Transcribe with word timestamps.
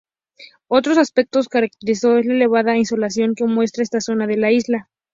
Otro 0.67 0.93
aspecto 0.99 1.39
característico 1.43 2.17
es 2.17 2.25
la 2.25 2.33
elevada 2.33 2.75
insolación 2.75 3.35
que 3.35 3.43
muestra 3.43 3.83
esta 3.83 4.01
zona 4.01 4.25
de 4.25 4.37
la 4.37 4.51
isla. 4.51 4.89